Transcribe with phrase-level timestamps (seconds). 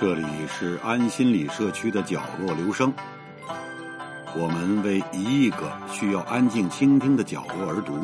[0.00, 2.94] 这里是安心理社区的角落留声，
[4.36, 7.98] 我们为一亿个需要安静倾听的角落而读。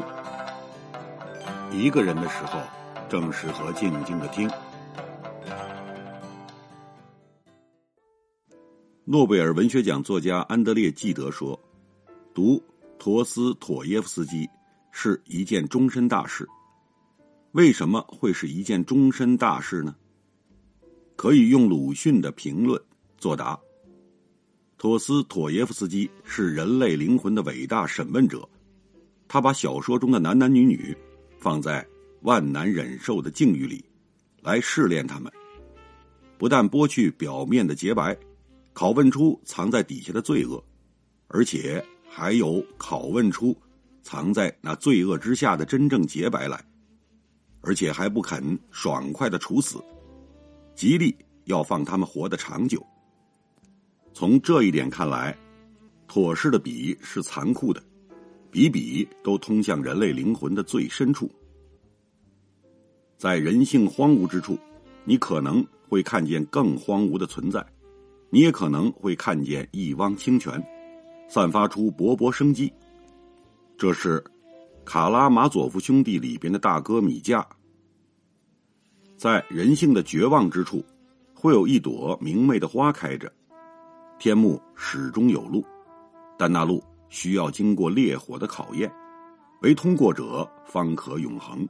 [1.71, 2.61] 一个人的时候，
[3.09, 4.51] 正适合静静的听。
[9.05, 11.57] 诺贝尔文学奖作家安德烈·纪德说
[12.35, 12.61] ：“读
[12.99, 14.51] 陀思妥耶夫斯基
[14.91, 16.45] 是一件终身大事。
[17.53, 19.95] 为什么会是一件终身大事呢？”
[21.17, 22.81] 可以用鲁迅的评论
[23.19, 23.59] 作答。
[24.77, 28.47] 托斯妥耶夫斯基是人类灵魂的伟大审问者，
[29.27, 30.95] 他把小说中的男男女女
[31.39, 31.87] 放在
[32.23, 33.85] 万难忍受的境遇里，
[34.43, 35.33] 来试炼他们。
[36.37, 38.15] 不但剥去表面的洁白，
[38.75, 40.63] 拷问出藏在底下的罪恶，
[41.29, 43.57] 而且还有拷问出
[44.03, 46.63] 藏在那罪恶之下的真正洁白来，
[47.63, 49.83] 而且还不肯爽快的处死。
[50.75, 52.85] 极力要放他们活得长久。
[54.13, 55.37] 从这一点看来，
[56.07, 57.83] 妥适的笔是残酷的，
[58.51, 61.31] 笔笔都通向人类灵魂的最深处。
[63.17, 64.59] 在人性荒芜之处，
[65.05, 67.65] 你可能会看见更荒芜的存在，
[68.31, 70.63] 你也可能会看见一汪清泉，
[71.29, 72.73] 散发出勃勃生机。
[73.77, 74.21] 这是
[74.85, 77.45] 《卡拉马佐夫兄弟》里边的大哥米迦。
[79.17, 80.85] 在人性的绝望之处，
[81.35, 83.33] 会有一朵明媚的花开着。
[84.19, 85.65] 天幕始终有路，
[86.39, 88.93] 但那路需要经过烈火的考验，
[89.63, 91.67] 为通过者方可永恒。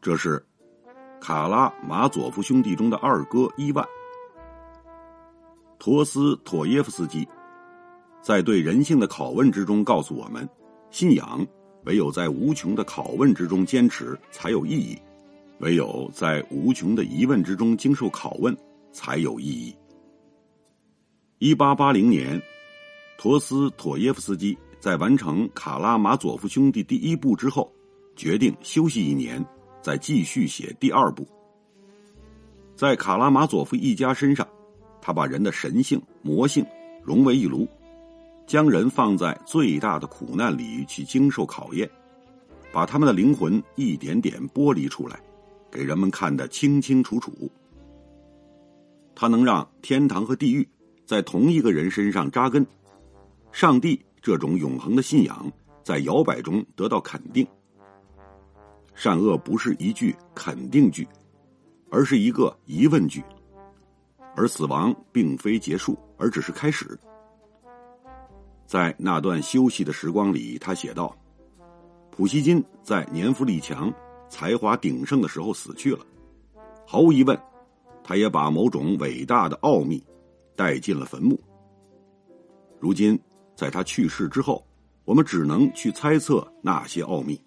[0.00, 0.44] 这是
[1.20, 3.86] 卡拉马佐夫兄弟中的二哥伊万。
[5.78, 7.26] 陀思妥耶夫斯基
[8.20, 10.48] 在对人性的拷问之中告诉我们：
[10.90, 11.46] 信仰
[11.84, 14.98] 唯有在无穷的拷问之中坚持，才有意义。
[15.60, 18.56] 唯有在无穷的疑问之中经受拷问，
[18.92, 19.76] 才有意义。
[21.38, 22.40] 一八八零年，
[23.18, 27.70] 陀思妥耶夫斯基在完成《卡拉马佐夫兄弟》第一部之后，
[28.16, 29.44] 决定休息一年，
[29.82, 31.26] 再继续写第二部。
[32.74, 34.46] 在卡拉马佐夫一家身上，
[35.02, 36.64] 他把人的神性、魔性
[37.02, 37.68] 融为一炉，
[38.46, 41.88] 将人放在最大的苦难里去经受考验，
[42.72, 45.20] 把他们的灵魂一点点剥离出来。
[45.70, 47.50] 给人们看得清清楚楚。
[49.14, 50.66] 他能让天堂和地狱
[51.04, 52.66] 在同一个人身上扎根，
[53.52, 55.50] 上帝这种永恒的信仰
[55.82, 57.46] 在摇摆中得到肯定。
[58.94, 61.06] 善恶不是一句肯定句，
[61.90, 63.22] 而是一个疑问句。
[64.36, 66.98] 而死亡并非结束，而只是开始。
[68.64, 71.14] 在那段休息的时光里，他写道
[72.10, 73.92] ：“普希金在年富力强。”
[74.30, 76.06] 才华鼎盛的时候死去了，
[76.86, 77.38] 毫无疑问，
[78.02, 80.02] 他也把某种伟大的奥秘
[80.56, 81.38] 带进了坟墓。
[82.78, 83.18] 如今，
[83.56, 84.64] 在他去世之后，
[85.04, 87.38] 我们只能去猜测那些奥秘。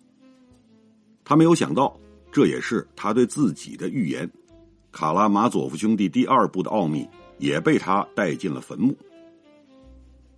[1.23, 1.97] 他没有想到，
[2.31, 4.27] 这也是他对自己的预言。
[4.91, 7.07] 《卡拉马佐夫兄弟》第二部的奥秘
[7.39, 8.95] 也被他带进了坟墓。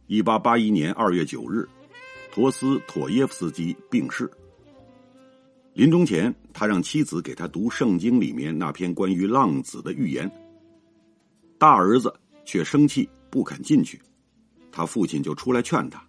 [0.07, 1.67] 一八八一年二月九日，
[2.31, 4.29] 陀思妥耶夫斯基病逝。
[5.75, 10.31] 临终前，他让妻子给他读圣经里面那篇关于浪子的预言。
[11.57, 12.13] 大儿子
[12.45, 14.01] 却生气不肯进去，
[14.71, 16.01] 他父亲就出来劝他。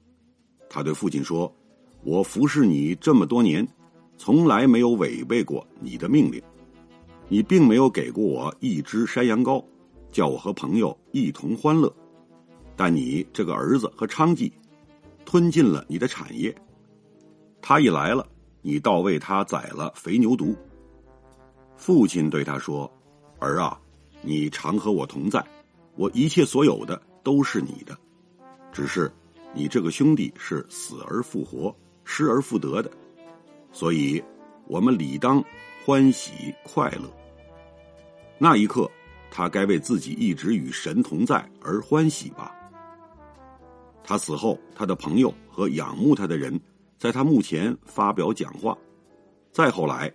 [0.70, 1.52] 他对父亲说
[2.04, 3.66] ：“我服侍你这么多年，
[4.16, 6.40] 从来没有违背过你的命令。
[7.28, 9.64] 你并没有给过我一只山羊羔，
[10.12, 11.92] 叫我和朋友一同欢乐。
[12.76, 14.52] 但你这个儿子和娼妓，
[15.24, 16.54] 吞进了你的产业。
[17.60, 18.24] 他一来了。”
[18.66, 20.52] 你倒为他宰了肥牛犊。
[21.76, 22.92] 父亲对他说
[23.38, 23.80] ：“儿啊，
[24.22, 25.40] 你常和我同在，
[25.94, 27.96] 我一切所有的都是你的。
[28.72, 29.08] 只是
[29.54, 31.72] 你这个兄弟是死而复活、
[32.02, 32.90] 失而复得的，
[33.70, 34.20] 所以
[34.66, 35.40] 我们理当
[35.84, 37.08] 欢喜快乐。
[38.36, 38.90] 那一刻，
[39.30, 42.52] 他该为自己一直与神同在而欢喜吧。
[44.02, 46.60] 他死后，他的朋友和仰慕他的人。”
[46.98, 48.76] 在他墓前发表讲话，
[49.52, 50.12] 再后来，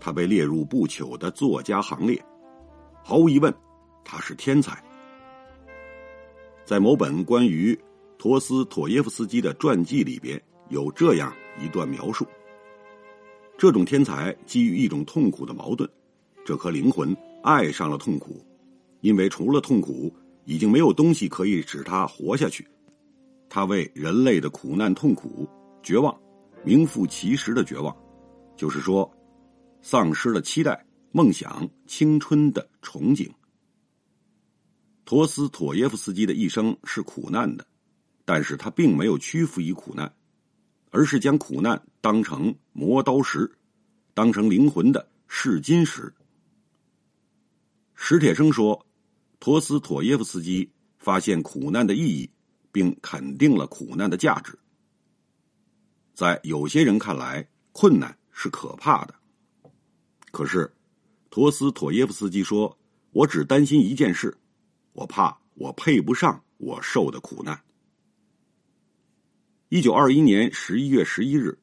[0.00, 2.20] 他被列入不朽的作家行列。
[3.02, 3.54] 毫无疑问，
[4.04, 4.82] 他是天才。
[6.64, 7.78] 在某本关于
[8.18, 11.32] 陀思妥耶夫斯基的传记里边，有这样
[11.62, 12.26] 一段描述：
[13.56, 15.88] 这种天才基于一种痛苦的矛盾，
[16.44, 18.44] 这颗灵魂爱上了痛苦，
[19.02, 20.12] 因为除了痛苦，
[20.46, 22.66] 已经没有东西可以使他活下去。
[23.48, 25.48] 他为人类的苦难痛苦
[25.82, 26.18] 绝望。
[26.64, 27.94] 名副其实的绝望，
[28.56, 29.10] 就是说，
[29.82, 33.30] 丧失了期待、梦想、青春的憧憬。
[35.04, 37.66] 陀思妥耶夫斯基的一生是苦难的，
[38.24, 40.10] 但是他并没有屈服于苦难，
[40.90, 43.50] 而是将苦难当成磨刀石，
[44.14, 46.12] 当成灵魂的试金石。
[47.94, 48.86] 史铁生说，
[49.38, 52.30] 陀思妥耶夫斯基发现苦难的意义，
[52.72, 54.58] 并肯定了苦难的价值。
[56.14, 59.14] 在有些人看来，困难是可怕的，
[60.30, 60.72] 可是
[61.28, 62.78] 陀思妥耶夫斯基说
[63.10, 64.36] ：“我只担心一件事。”
[64.94, 67.60] 我怕我配不上我受的苦难。
[69.70, 71.58] 一九二一年十一月十一日，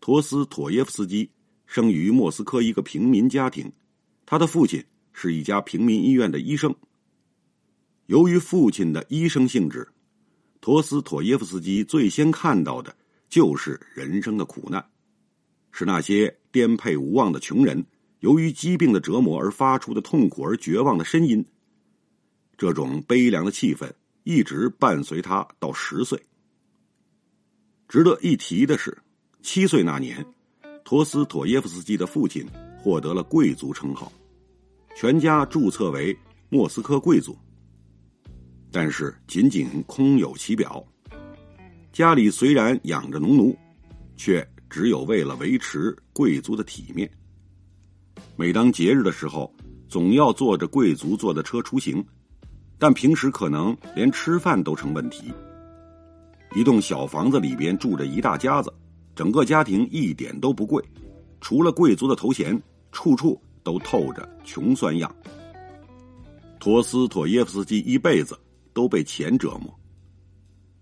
[0.00, 1.28] 陀思妥耶夫斯基
[1.66, 3.72] 生于莫斯科一个平民家庭，
[4.24, 6.72] 他的父亲是一家平民医院的医生。
[8.06, 9.88] 由于父亲的医生性质，
[10.60, 12.94] 陀思妥耶夫斯基最先看到的
[13.28, 14.84] 就是人生的苦难，
[15.70, 17.84] 是那些颠沛无望的穷人
[18.20, 21.44] 由于疾病的折磨而发出的痛苦而绝望的呻吟。
[22.56, 23.88] 这种悲凉的气氛
[24.24, 26.20] 一直伴随他到十岁。
[27.86, 28.96] 值得一提的是，
[29.42, 30.26] 七岁那年，
[30.84, 32.46] 陀思妥耶夫斯基的父亲
[32.76, 34.12] 获得了贵族称号，
[34.96, 36.16] 全家注册为
[36.48, 37.36] 莫斯科贵族。
[38.70, 40.84] 但是仅仅空有其表，
[41.92, 43.56] 家里虽然养着农奴，
[44.16, 47.10] 却只有为了维持贵族的体面。
[48.36, 49.52] 每当节日的时候，
[49.88, 52.04] 总要坐着贵族坐的车出行。
[52.80, 55.32] 但平时可能连吃饭都成问题。
[56.54, 58.72] 一栋小房子里边住着一大家子，
[59.16, 60.80] 整个家庭一点都不贵，
[61.40, 62.56] 除了贵族的头衔，
[62.92, 65.12] 处处都透着穷酸样。
[66.60, 68.38] 陀思妥耶夫斯基一辈子
[68.72, 69.77] 都被钱折磨。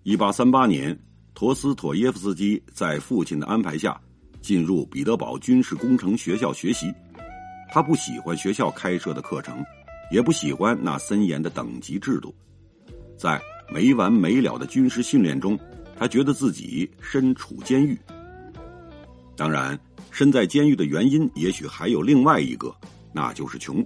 [0.07, 0.97] 一八三八年，
[1.35, 4.01] 陀思妥耶夫斯基在父亲的安排下
[4.41, 6.95] 进入彼得堡军事工程学校学习，
[7.73, 9.61] 他不喜欢学校开设的课程。
[10.13, 12.33] 也不喜欢那森严的等级制度，
[13.19, 15.59] 在没完没了的军事训练中，
[15.99, 17.99] 他觉得自己身处监狱。
[19.37, 19.77] 当然，
[20.13, 22.73] 身在监狱的原因也许还有另外一个，
[23.13, 23.85] 那就是穷。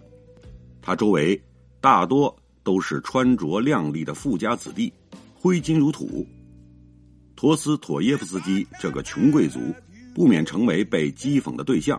[0.83, 1.43] 他周围
[1.81, 4.93] 大多都是穿着靓丽的富家子弟，
[5.43, 6.27] 挥金如土。
[7.35, 9.59] 陀思妥耶夫斯基这个穷贵族，
[10.15, 11.99] 不免成为被讥讽的对象，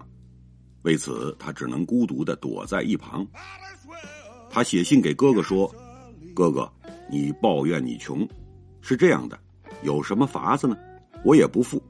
[0.84, 3.26] 为此他只能孤独的躲在一旁。
[4.52, 5.74] 他写信给哥哥说
[6.36, 6.72] ：“哥哥，
[7.10, 8.30] 你抱怨你穷，
[8.80, 9.40] 是这样的，
[9.82, 10.78] 有什么法子呢？
[11.26, 11.82] 我也不富，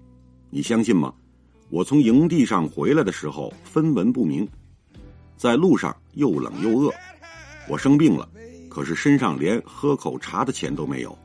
[0.49, 1.13] 你相信吗？
[1.69, 4.47] 我从营地上回来的时候分文不明，
[5.35, 6.93] 在路上又冷又饿，
[7.67, 8.29] 我生病了，
[8.69, 11.17] 可是身上连喝口茶的钱都没有。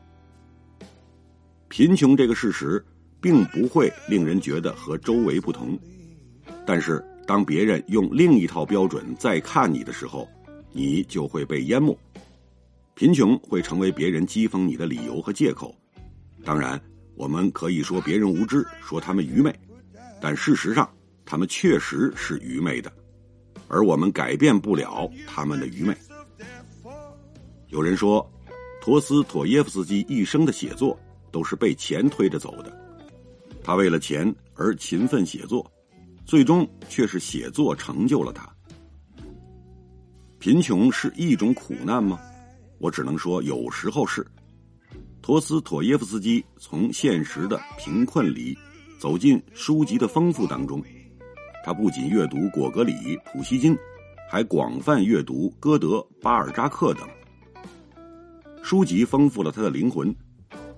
[1.69, 2.83] 贫穷这个事实
[3.21, 5.77] 并不会令人觉得和周围不同，
[6.65, 10.27] 但是当别人用另一套标准在看你的时候。”
[10.73, 11.97] 你就会被淹没，
[12.93, 15.73] 贫穷会成为别人讥讽你的理由和借口。
[16.43, 16.79] 当然，
[17.15, 19.51] 我们可以说别人无知，说他们愚昧，
[20.21, 20.87] 但事实上，
[21.25, 22.91] 他们确实是愚昧的，
[23.67, 25.97] 而我们改变不了他们的愚昧。
[27.69, 28.29] 有人说，
[28.79, 30.99] 陀思妥耶夫斯基一生的写作
[31.31, 32.71] 都是被钱推着走的，
[33.63, 35.69] 他为了钱而勤奋写作，
[36.25, 38.47] 最终却是写作成就了他。
[40.39, 42.19] 贫穷是一种苦难吗？
[42.79, 44.25] 我只能说，有时候是。
[45.19, 48.57] 陀思妥耶夫斯基从现实的贫困里
[48.97, 50.81] 走进书籍的丰富当中，
[51.65, 53.75] 他不仅阅读果戈里、普希金，
[54.29, 57.05] 还广泛阅读歌德、巴尔扎克等
[58.63, 60.15] 书籍，丰富了他的灵魂，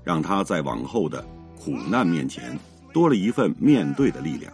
[0.04, 1.26] 让他在往后的
[1.58, 2.58] 苦难面前
[2.94, 4.52] 多了一份面对的力量。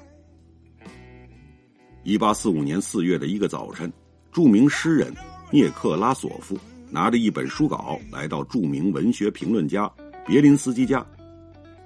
[2.03, 3.91] 一八四五年四月的一个早晨。
[4.31, 5.13] 著名诗人
[5.49, 6.57] 涅克拉索夫
[6.91, 9.89] 拿着一本书稿来到著名文学评论家
[10.27, 11.05] 别林斯基家，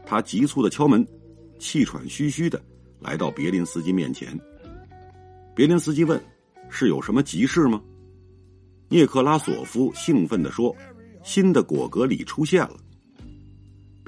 [0.03, 1.07] 他急促的敲门，
[1.59, 2.59] 气喘吁吁的
[2.99, 4.35] 来到别林斯基面前。
[5.53, 6.19] 别林斯基问
[6.71, 7.79] ：“是有什么急事吗？”
[8.89, 10.75] 涅克拉索夫兴奋的说
[11.23, 12.77] ：“新的果戈里出现了。”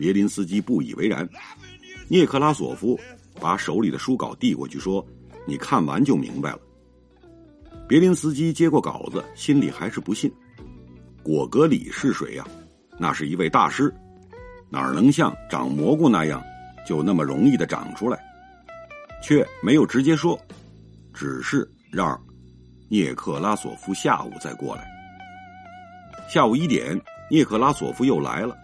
[0.01, 1.29] 别林斯基不以为然。
[2.07, 2.99] 涅克拉索夫
[3.39, 5.05] 把手里的书稿递过去说
[5.45, 6.59] ：“你看完就明白了。”
[7.87, 10.33] 别林斯基接过稿子，心里还是不信。
[11.21, 12.43] 果戈里是谁呀？
[12.97, 13.93] 那是一位大师，
[14.71, 16.41] 哪能像长蘑菇那样，
[16.83, 18.19] 就那么容易的长出来？
[19.21, 20.35] 却没有直接说，
[21.13, 22.19] 只是让
[22.89, 24.83] 涅克拉索夫下午再过来。
[26.27, 28.57] 下午一点，涅克拉索夫又来了。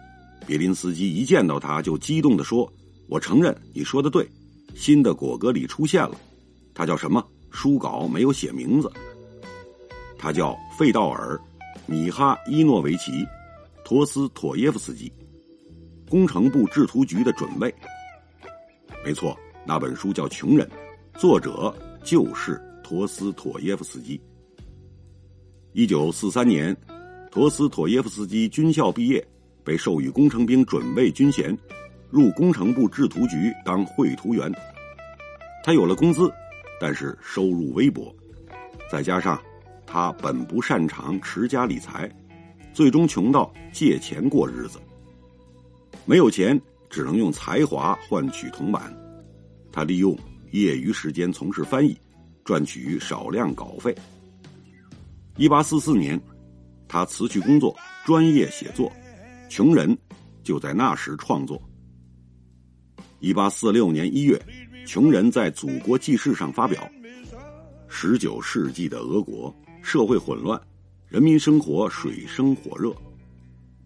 [0.48, 2.72] 别林斯基一见到他就激动的说
[3.06, 4.26] ：“我承认你说的对，
[4.74, 6.18] 新的果戈里出现了。
[6.72, 7.22] 他叫什么？
[7.50, 8.90] 书稿没有写名字。”
[10.16, 11.36] 他叫费道尔·
[11.84, 13.12] 米哈伊诺维奇·
[13.84, 15.12] 托斯妥耶夫斯基，
[16.08, 17.72] 工程部制图局的准尉。
[19.04, 20.66] 没错，那本书叫《穷人》，
[21.20, 24.18] 作者就是托斯妥耶夫斯基。
[25.74, 26.74] 一九四三年，
[27.30, 29.22] 托斯妥耶夫斯基军校毕业，
[29.68, 31.54] 被授予工程兵准尉军衔，
[32.08, 34.50] 入工程部制图局当绘图员。
[35.62, 36.32] 他有了工资，
[36.80, 38.10] 但是收入微薄，
[38.90, 39.38] 再加上
[39.86, 42.10] 他本不擅长持家理财，
[42.72, 44.78] 最终穷到借钱过日子。
[46.06, 46.58] 没有钱，
[46.88, 48.90] 只能用才华换取铜板。
[49.70, 50.16] 他利用
[50.52, 51.94] 业余时间从事翻译，
[52.42, 53.94] 赚取少量稿费。
[55.36, 56.18] 一八四四年，
[56.88, 58.90] 他辞去工作，专业写作，
[59.48, 59.90] 《穷人》
[60.42, 61.60] 就在那时创作。
[63.18, 64.36] 一八四六年一月，
[64.86, 66.88] 《穷人》在《祖国纪事》上发表。
[67.88, 70.60] 十九世纪的俄国社会混乱，
[71.08, 72.94] 人民生活水深火热，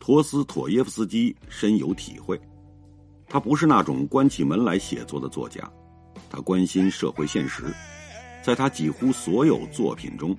[0.01, 2.39] 托斯妥耶夫斯基深有体会。
[3.29, 5.71] 他不是那种关起门来写作的作家，
[6.29, 7.63] 他关心社会现实，
[8.43, 10.37] 在他几乎所有作品中。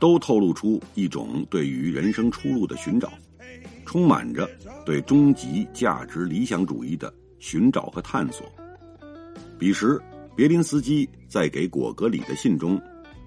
[0.00, 3.12] 都透露出一种对于人生出路的寻找，
[3.88, 4.46] 充满着
[4.84, 8.46] 对终极价值理想主义的寻找和探索。
[9.58, 9.98] 彼时，
[10.36, 12.78] 别林斯基在给果戈里的信中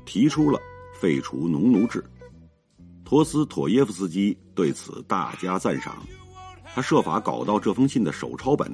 [0.05, 0.59] 提出了
[0.93, 2.05] 废除农奴制，
[3.03, 5.97] 托斯妥耶夫斯基对此大加赞赏。
[6.75, 8.71] 他设法搞到这封信的手抄本，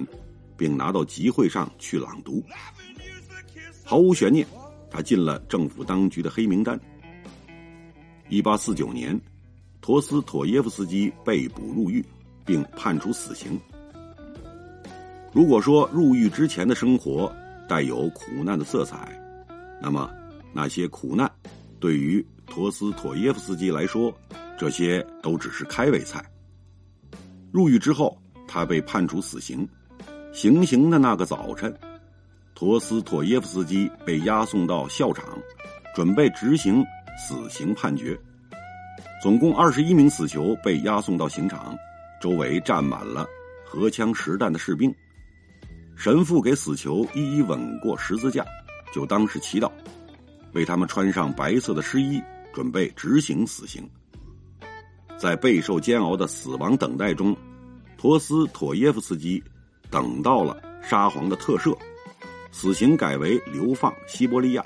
[0.58, 2.44] 并拿到集会上去朗读。
[3.86, 4.46] 毫无悬念，
[4.91, 6.77] 他进了政府当局的黑名单。
[8.27, 9.17] 一八四九年，
[9.88, 12.06] 陀思妥耶夫斯基被捕入狱，
[12.46, 13.58] 并判处死刑。
[15.32, 17.34] 如果说入狱之前的生活
[17.70, 19.17] 带有苦难的色彩，
[19.82, 20.12] 那么
[20.51, 21.32] 那些苦难
[21.79, 24.13] 对于陀思妥耶夫斯基来说，
[24.60, 26.22] 这些都只是开胃菜。
[27.53, 29.65] 入狱之后，他被判处死刑。
[30.34, 31.74] 行刑的那个早晨，
[32.53, 35.24] 陀思妥耶夫斯基被押送到校场，
[35.96, 36.84] 准备执行。
[37.17, 38.20] 死刑判决，
[39.21, 41.75] 总共二十一名死囚被押送到刑场，
[42.21, 43.25] 周围站满了
[43.65, 44.93] 荷枪实弹的士兵。
[45.95, 48.45] 神父给死囚一一吻过十字架，
[48.93, 49.71] 就当是祈祷，
[50.53, 52.21] 为他们穿上白色的湿衣，
[52.53, 53.89] 准备执行死刑。
[55.17, 57.36] 在备受煎熬的死亡等待中，
[57.97, 59.43] 托斯妥耶夫斯基
[59.89, 61.75] 等到了沙皇的特赦，
[62.51, 64.63] 死刑改为流放西伯利亚，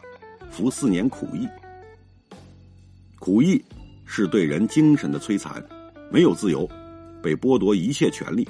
[0.51, 1.47] 服四年苦役。
[3.17, 3.63] 苦役
[4.13, 5.65] 是对人精神的摧残，
[6.11, 6.69] 没有自由，
[7.23, 8.45] 被剥夺一切权利，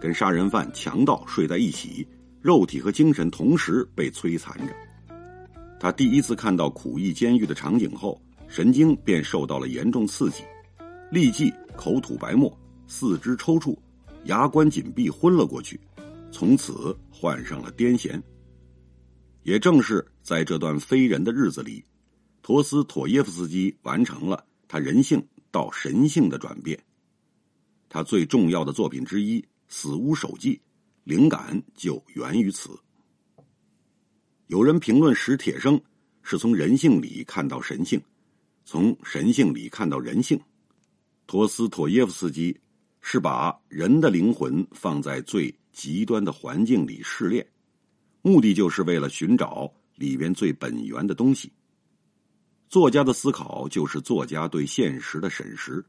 [0.00, 2.08] 跟杀人犯、强盗睡在一起，
[2.40, 4.74] 肉体和精神同时被摧残着。
[5.78, 8.18] 他第一次看到苦役监狱的场景后，
[8.48, 10.42] 神经便受到了严重刺激，
[11.10, 13.76] 立即口吐白沫，四肢抽搐，
[14.24, 15.78] 牙关紧闭，昏了过去，
[16.32, 18.18] 从此患上了癫痫。
[19.42, 21.84] 也正是在这段非人的日子里。
[22.40, 24.42] 陀思妥耶夫斯基完成了
[24.74, 26.76] 他人性到神性的转变。
[27.88, 30.56] 他最重要的作品之一《死屋手记》，
[31.04, 32.76] 灵感就源于此。
[34.48, 35.80] 有人评论史铁生
[36.24, 38.02] 是从人性里看到神性，
[38.64, 40.36] 从神性里看到人性。
[41.28, 42.58] 陀思妥耶夫斯基
[43.00, 47.46] 是把人的灵魂放在最极端的环境里试炼，
[48.22, 51.52] 目的就是为了寻找里边最本源的东西。
[52.74, 55.84] 作家的思考就是作家对现实的审视，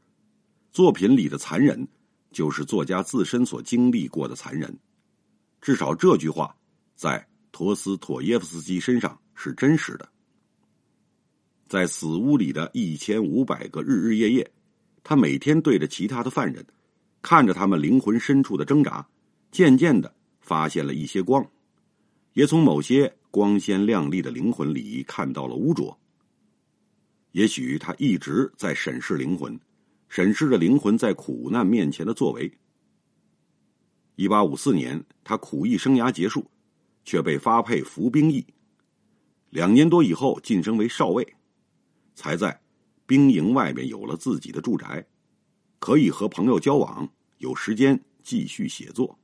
[0.70, 1.84] 作品里的残忍
[2.30, 4.72] 就是作家自身所经历过的残忍。
[5.60, 6.54] 至少这句话
[6.94, 10.08] 在陀思妥耶夫斯基身上是真实的。
[11.66, 14.48] 在死屋里的一千五百个日日夜夜，
[15.02, 16.64] 他每天对着其他的犯人，
[17.20, 19.04] 看着他们灵魂深处的挣扎，
[19.50, 21.44] 渐渐的发现了一些光，
[22.34, 25.98] 也从某些光鲜亮丽的灵魂里看到了污浊。
[27.36, 29.60] 也许他一直在审视灵魂，
[30.08, 32.50] 审视着灵魂在苦难面前的作为。
[34.14, 36.50] 一八五四年，他苦役生涯结束，
[37.04, 38.42] 却被发配服兵役。
[39.50, 41.36] 两年多以后，晋升为少尉，
[42.14, 42.58] 才在
[43.04, 45.06] 兵营外面有了自己的住宅，
[45.78, 49.14] 可以和朋友交往，有时间继续写作。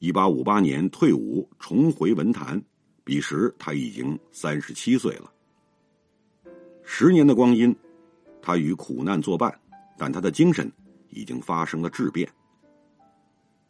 [0.00, 2.60] 一八五八年退伍，重回文坛，
[3.04, 5.32] 彼时他已经三十七岁了。
[6.90, 7.76] 十年的光阴，
[8.40, 9.54] 他与苦难作伴，
[9.98, 10.72] 但他的精神
[11.10, 12.26] 已经发生了质变。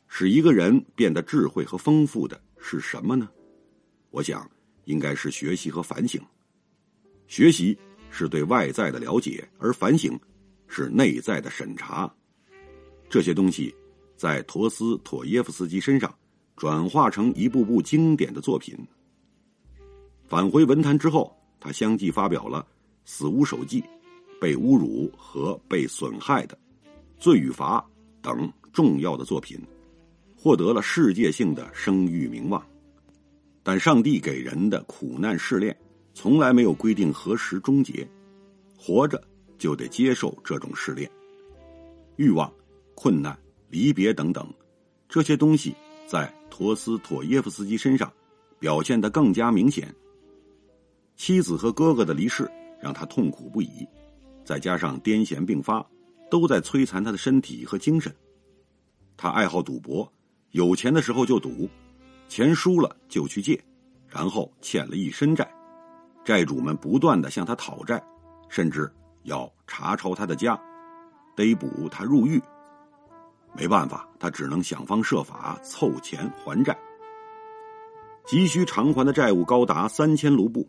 [0.06, 3.28] 使一个人变得智慧和丰富的是什么呢？
[4.10, 4.48] 我想，
[4.84, 6.22] 应该是学习和反省。
[7.26, 7.76] 学习
[8.08, 10.18] 是对外在的了解，而反省
[10.68, 12.10] 是内在的审查。
[13.10, 13.74] 这些东西
[14.16, 16.14] 在陀思妥耶夫斯基身上
[16.56, 18.78] 转化成一部部经典的作品。
[20.28, 22.66] 返回文坛之后，他相继发表了
[23.10, 23.80] 《死无手记》
[24.38, 26.54] 《被侮辱和被损害的》
[27.18, 27.80] 《罪与罚》
[28.20, 29.58] 等重要的作品，
[30.36, 32.62] 获得了世界性的声誉名望。
[33.62, 35.74] 但上帝给人的苦难试炼，
[36.12, 38.06] 从来没有规定何时终结。
[38.76, 39.20] 活着
[39.56, 41.10] 就得接受这种试炼。
[42.16, 42.52] 欲望、
[42.94, 43.36] 困难、
[43.70, 44.46] 离别等等，
[45.08, 45.74] 这些东西
[46.06, 48.12] 在陀思妥耶夫斯基身上
[48.58, 49.92] 表现得更加明显。
[51.16, 52.48] 妻子和哥哥的离世
[52.80, 53.86] 让他痛苦不已，
[54.44, 55.84] 再加上癫痫并发，
[56.30, 58.14] 都在摧残他的身体和精神。
[59.16, 60.10] 他爱好赌博，
[60.52, 61.68] 有钱的时候就赌。
[62.28, 63.58] 钱输了就去借，
[64.06, 65.50] 然后欠了一身债，
[66.24, 68.02] 债主们不断的向他讨债，
[68.50, 68.92] 甚至
[69.22, 70.60] 要查抄他的家，
[71.34, 72.38] 逮捕他入狱。
[73.54, 76.78] 没办法，他只能想方设法凑钱还债。
[78.26, 80.68] 急需偿还的债务高达三千卢布，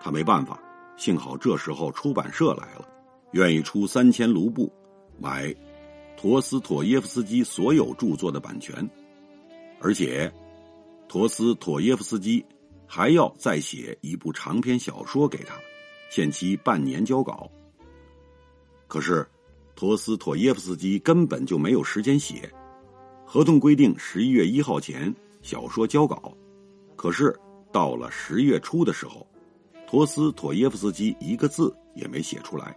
[0.00, 0.60] 他没办法。
[0.96, 2.88] 幸好这时候出版社来了，
[3.32, 4.72] 愿意出三千卢布
[5.18, 5.54] 买
[6.16, 8.88] 陀思妥耶夫斯基所有著作的版权，
[9.80, 10.32] 而且。
[11.08, 12.44] 陀思妥耶夫斯基
[12.84, 15.54] 还要再写一部长篇小说给他，
[16.10, 17.48] 限期半年交稿。
[18.88, 19.24] 可是，
[19.76, 22.52] 陀思妥耶夫斯基根本就没有时间写。
[23.24, 26.36] 合同规定十一月一号前小说交稿，
[26.96, 27.32] 可是
[27.70, 29.24] 到了十月初的时候，
[29.86, 32.76] 陀思妥耶夫斯基一个字也没写出来。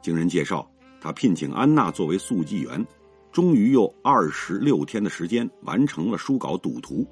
[0.00, 2.86] 经人介绍，他聘请安娜作为速记员。
[3.32, 7.02] 终于用二十六天的时间完成了书稿《赌徒》，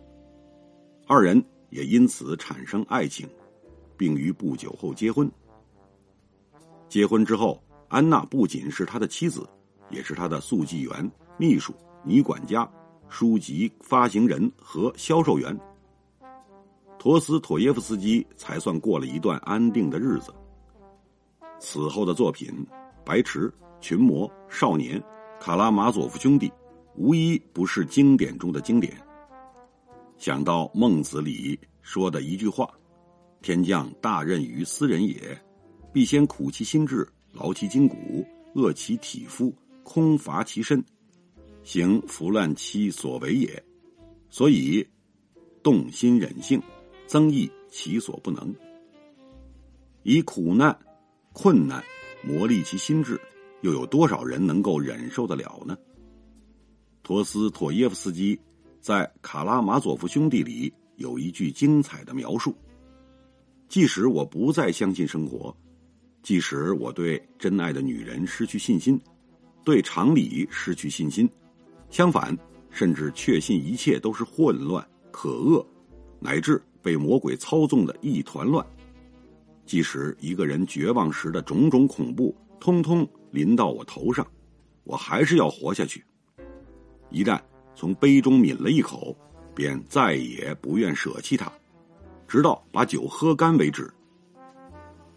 [1.09, 3.29] 二人也因此产生爱情，
[3.97, 5.29] 并于不久后结婚。
[6.89, 9.45] 结婚之后，安娜不仅是他的妻子，
[9.91, 12.71] 也是他的速记员、秘书、女管家、
[13.09, 15.59] 书籍发行人和销售员。
[17.03, 20.33] 陀思妥耶夫斯基才算过了一段安定的日子。
[21.59, 22.49] 此后的作品
[23.05, 23.41] 《白池》
[23.81, 25.01] 《群魔》《少年》。
[25.41, 26.49] 卡拉马佐夫兄弟，
[26.95, 28.97] 无一不是经典中的经典。
[30.17, 32.71] 想到孟子里说的一句话
[33.43, 35.37] ：“天降大任于斯人也，
[35.93, 40.81] 必先苦其心志，劳其筋骨，饿其体肤，空乏其身，
[41.65, 43.61] 行拂乱其所为也。”
[44.31, 44.87] 所以，
[45.65, 46.63] 动心忍性，
[47.13, 48.55] 增益其所不能。
[50.03, 50.75] 以苦难、
[51.35, 51.85] 困难
[52.23, 53.21] 磨砺其心智。
[53.61, 55.77] 又有多少人能够忍受得了呢？
[57.03, 58.41] 陀思妥耶夫斯基
[58.81, 62.57] 在《卡拉马佐夫兄弟》里有一句精彩的描述：
[63.69, 65.55] 即使我不再相信生活，
[66.23, 68.99] 即使我对真爱的女人失去信心，
[69.63, 71.29] 对常理失去信心，
[71.91, 72.35] 相反，
[72.71, 75.65] 甚至确信一切都是混乱、可恶，
[76.19, 78.63] 乃至被魔鬼操纵的一团乱；
[79.65, 83.09] 即使一个人绝望时的种种恐怖，通通。
[83.31, 84.31] 临到我头上，
[84.85, 86.05] 我还是要活下去。
[87.09, 87.41] 一旦
[87.75, 89.17] 从杯中抿了一口，
[89.55, 91.51] 便再也不愿舍弃它，
[92.29, 93.91] 直到把酒喝干为止。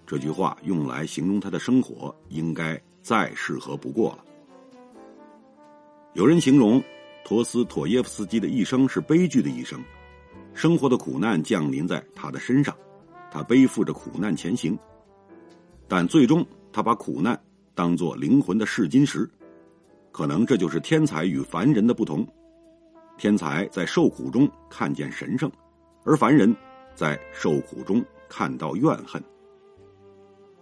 [0.08, 4.23] 这句话用来形容他的生活，应该再适合不过了。
[6.13, 6.82] 有人形容
[7.25, 9.84] 陀思妥耶夫斯基的一生是悲剧的一生，
[10.56, 12.76] 生活的苦难降临在他的身上，
[13.30, 14.76] 他背负着苦难前行，
[15.88, 17.39] 但最终他把苦难。
[17.76, 19.30] 当做灵魂的试金石，
[20.13, 22.26] 可能这就是天才与凡人的不同。
[23.18, 25.52] 天才在受苦中看见神圣，
[26.06, 26.56] 而凡人
[26.96, 29.22] 在受苦中看到怨恨。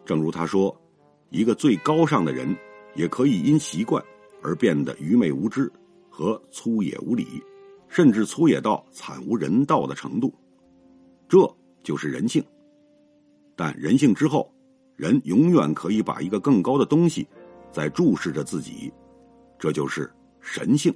[0.05, 0.75] 正如他说
[1.29, 2.57] ：“一个最高尚的人，
[2.95, 4.03] 也可以因习惯
[4.41, 5.71] 而变得愚昧无知
[6.09, 7.41] 和粗野无礼，
[7.93, 10.33] 甚至粗野到惨无人道的程度。
[11.29, 11.47] 这
[11.83, 12.43] 就是人性。
[13.55, 14.49] 但人性之后。”
[14.95, 17.27] 人永远可以把一个更高的东西
[17.71, 18.93] 在注视着自己，
[19.57, 20.93] 这就是神性。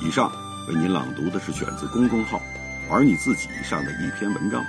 [0.00, 0.30] 以上
[0.68, 2.40] 为您朗读的是选自公众号
[2.88, 4.64] “玩你自己”上的一篇文章。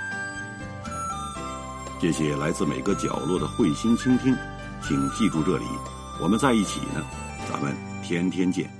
[2.00, 4.34] 谢谢来自每个角落的慧心倾听，
[4.82, 5.64] 请记住这里，
[6.18, 7.04] 我们在一起呢，
[7.46, 8.79] 咱们天天见。